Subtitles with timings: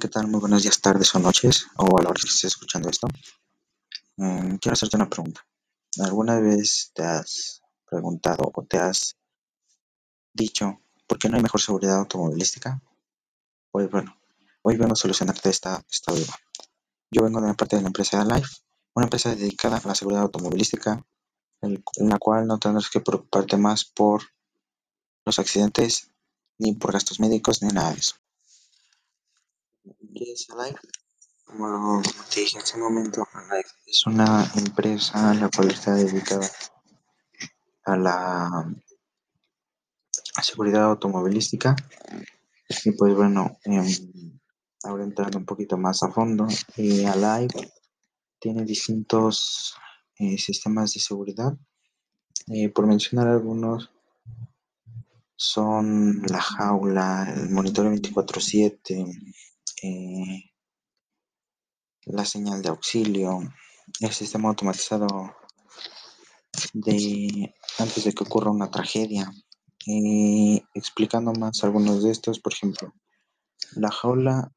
[0.00, 0.28] ¿qué tal?
[0.28, 3.06] Muy buenos días, tardes o noches, o a la hora que estés escuchando esto.
[4.16, 5.46] Mm, quiero hacerte una pregunta.
[6.02, 9.18] ¿Alguna vez te has preguntado o te has
[10.32, 12.80] dicho por qué no hay mejor seguridad automovilística?
[13.70, 14.18] Pues bueno,
[14.62, 16.34] hoy vengo a solucionarte esta, esta duda.
[17.10, 18.56] Yo vengo de la parte de la empresa Life,
[18.94, 21.04] una empresa dedicada a la seguridad automovilística,
[21.60, 24.22] en la cual no tendrás que preocuparte más por
[25.26, 26.10] los accidentes,
[26.58, 28.19] ni por gastos médicos, ni nada de eso.
[30.14, 30.78] ¿Qué es Alive?
[31.44, 36.48] Como te dije hace un momento, Alive es una empresa la cual está dedicada
[37.84, 38.74] a la
[40.42, 41.74] seguridad automovilística.
[42.84, 43.82] Y pues bueno, eh,
[44.84, 47.72] ahora entrando un poquito más a fondo, eh, Alive
[48.38, 49.74] tiene distintos
[50.18, 51.52] eh, sistemas de seguridad.
[52.48, 53.90] Eh, por mencionar algunos,
[55.36, 59.06] son la jaula, el monitoreo 24/7,
[59.82, 60.50] eh,
[62.06, 63.40] la señal de auxilio,
[64.00, 65.06] el sistema automatizado
[66.72, 69.30] de antes de que ocurra una tragedia.
[70.74, 72.92] Explicando más algunos de estos, por ejemplo,
[73.76, 74.52] la jaula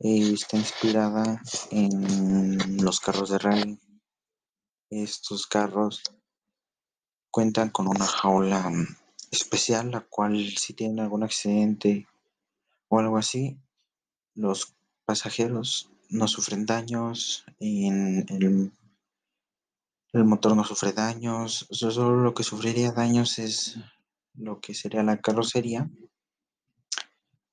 [0.00, 3.80] está inspirada en los carros de rally.
[4.90, 6.02] Estos carros
[7.30, 8.72] cuentan con una jaula
[9.30, 12.06] especial, la cual si tienen algún accidente
[12.88, 13.58] o algo así,
[14.38, 18.24] los pasajeros no sufren daños, en
[20.12, 23.78] el, motor no sufre daños, solo lo que sufriría daños es
[24.34, 25.90] lo que sería la carrocería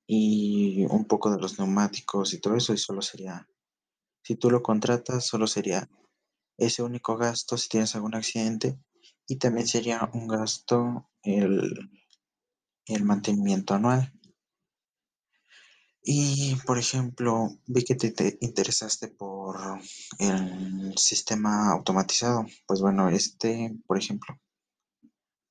[0.06, 3.48] y un poco de los neumáticos y todo eso, y solo sería,
[4.22, 5.90] si tú lo contratas, solo sería
[6.56, 8.78] ese único gasto si tienes algún accidente
[9.26, 11.90] y también sería un gasto el,
[12.86, 14.12] el mantenimiento anual.
[16.08, 19.56] Y, por ejemplo, vi que te, te, interesaste por
[20.20, 22.46] el sistema automatizado.
[22.64, 24.38] Pues bueno, este, por ejemplo,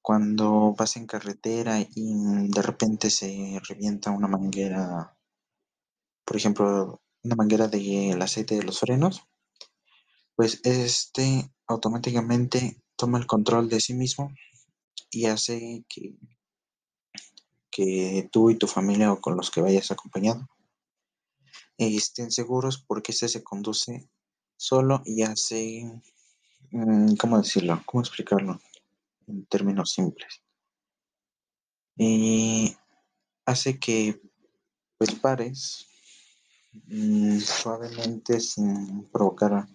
[0.01, 5.17] cuando vas en carretera y de repente se revienta una manguera,
[6.23, 9.27] por ejemplo, una manguera del aceite de los frenos,
[10.37, 14.31] pues este automáticamente toma el control de sí mismo
[15.11, 16.15] y hace que
[17.75, 20.47] que tú y tu familia o con los que vayas acompañado
[21.77, 24.07] estén seguros porque este se conduce
[24.55, 26.01] solo y hace,
[26.71, 27.81] mm, ¿cómo decirlo?
[27.85, 28.61] ¿Cómo explicarlo?
[29.27, 30.41] En términos simples.
[33.45, 34.21] Hace que
[34.97, 35.87] pues pares
[36.87, 39.67] mmm, suavemente sin provocar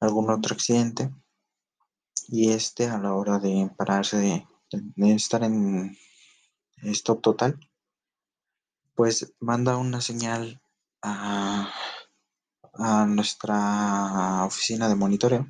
[0.00, 1.10] algún otro accidente
[2.28, 5.96] y este a la hora de pararse de, de estar en
[6.82, 7.58] stop total,
[8.94, 10.60] pues manda una señal
[11.02, 11.72] a,
[12.74, 15.46] a nuestra oficina de monitoreo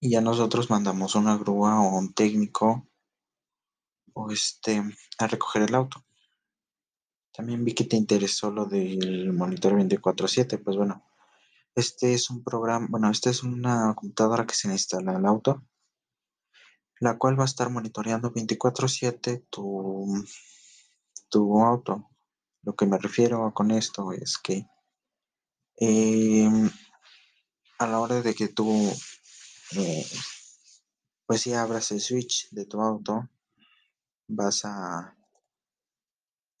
[0.00, 2.86] y ya nosotros mandamos una grúa o un técnico
[4.14, 4.82] o este
[5.18, 6.04] a recoger el auto.
[7.32, 11.04] También vi que te interesó lo del monitor 24/7, pues bueno,
[11.74, 15.62] este es un programa, bueno, esta es una computadora que se instala en el auto,
[17.00, 20.06] la cual va a estar monitoreando 24/7 tu,
[21.28, 22.10] tu auto.
[22.62, 24.66] Lo que me refiero con esto es que
[25.80, 26.50] eh,
[27.78, 28.92] a la hora de que tú,
[29.76, 30.06] eh,
[31.26, 33.28] pues si abras el switch de tu auto,
[34.26, 35.16] vas a,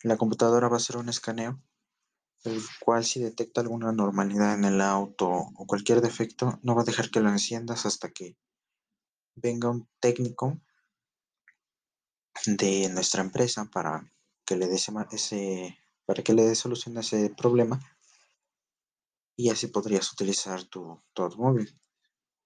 [0.02, 1.60] la computadora va a hacer un escaneo,
[2.44, 6.84] el cual si detecta alguna anormalidad en el auto o cualquier defecto, no va a
[6.84, 8.36] dejar que lo enciendas hasta que
[9.42, 10.60] venga un técnico
[12.46, 14.10] de nuestra empresa para
[14.44, 17.80] que le dé ese, para que le dé solución a ese problema
[19.36, 21.80] y así podrías utilizar tu, tu automóvil.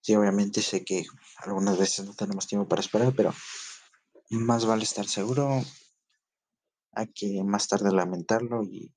[0.01, 1.05] Sí, obviamente sé que
[1.39, 3.33] algunas veces no tenemos tiempo para esperar, pero
[4.31, 5.63] más vale estar seguro
[6.93, 8.93] a que más tarde lamentarlo y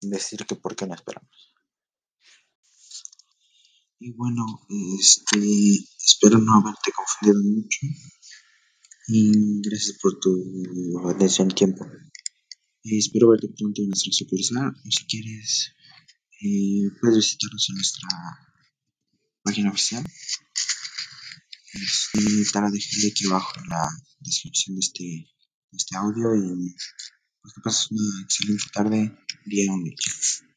[0.00, 1.54] decir que por qué no esperamos.
[4.02, 4.46] Y bueno,
[4.98, 5.38] este,
[6.02, 7.80] espero no haberte confundido mucho
[9.08, 11.84] y gracias por tu atención tiempo.
[11.84, 15.74] Eh, espero verte pronto en nuestra sucursal o si quieres
[16.40, 18.08] eh, puedes visitarnos en nuestra
[19.42, 20.02] página oficial.
[21.74, 22.20] Este,
[22.50, 23.86] te la dejaré aquí abajo en la
[24.20, 25.26] descripción de este,
[25.72, 26.74] este audio y
[27.42, 30.49] pues que pases una excelente tarde, día o noche.